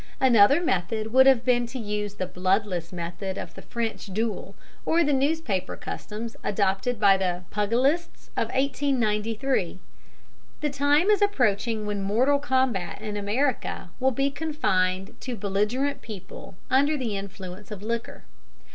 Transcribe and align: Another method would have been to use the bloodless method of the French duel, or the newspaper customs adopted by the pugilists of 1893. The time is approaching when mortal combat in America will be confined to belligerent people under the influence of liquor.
Another 0.19 0.59
method 0.63 1.13
would 1.13 1.27
have 1.27 1.45
been 1.45 1.67
to 1.67 1.77
use 1.77 2.15
the 2.15 2.25
bloodless 2.25 2.91
method 2.91 3.37
of 3.37 3.53
the 3.53 3.61
French 3.61 4.07
duel, 4.07 4.55
or 4.83 5.03
the 5.03 5.13
newspaper 5.13 5.77
customs 5.77 6.35
adopted 6.43 6.99
by 6.99 7.17
the 7.17 7.43
pugilists 7.53 8.31
of 8.35 8.47
1893. 8.47 9.79
The 10.61 10.69
time 10.71 11.11
is 11.11 11.21
approaching 11.21 11.85
when 11.85 12.01
mortal 12.01 12.39
combat 12.39 12.99
in 12.99 13.15
America 13.15 13.91
will 13.99 14.09
be 14.09 14.31
confined 14.31 15.13
to 15.21 15.35
belligerent 15.35 16.01
people 16.01 16.55
under 16.71 16.97
the 16.97 17.15
influence 17.15 17.69
of 17.69 17.83
liquor. 17.83 18.23